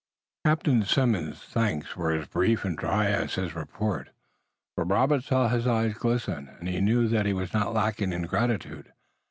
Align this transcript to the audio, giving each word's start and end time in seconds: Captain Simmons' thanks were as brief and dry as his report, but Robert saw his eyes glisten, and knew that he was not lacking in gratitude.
Captain 0.43 0.83
Simmons' 0.83 1.43
thanks 1.43 1.95
were 1.95 2.11
as 2.11 2.25
brief 2.27 2.65
and 2.65 2.75
dry 2.75 3.05
as 3.05 3.35
his 3.35 3.53
report, 3.53 4.09
but 4.75 4.85
Robert 4.85 5.23
saw 5.23 5.47
his 5.47 5.67
eyes 5.67 5.93
glisten, 5.93 6.49
and 6.59 6.85
knew 6.85 7.07
that 7.07 7.27
he 7.27 7.33
was 7.33 7.53
not 7.53 7.71
lacking 7.71 8.11
in 8.11 8.23
gratitude. 8.23 8.93